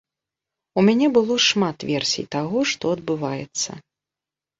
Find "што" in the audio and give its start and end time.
2.71-2.85